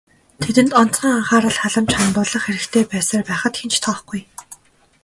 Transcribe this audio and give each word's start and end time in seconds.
Тэдэнд 0.41 0.71
онцгой 0.81 1.11
анхаарал 1.17 1.55
халамж 1.61 1.89
хандуулах 1.95 2.43
хэрэгтэй 2.45 2.83
байсаар 2.91 3.23
байхад 3.29 3.53
хэн 3.57 3.69
ч 3.73 3.75
тоохгүй. 3.85 4.21